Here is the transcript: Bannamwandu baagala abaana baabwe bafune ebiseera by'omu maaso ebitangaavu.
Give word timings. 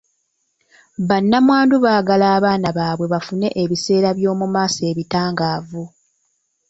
Bannamwandu 1.09 1.75
baagala 1.85 2.25
abaana 2.37 2.69
baabwe 2.77 3.05
bafune 3.13 3.47
ebiseera 3.61 4.09
by'omu 4.17 4.45
maaso 4.53 4.81
ebitangaavu. 4.91 5.83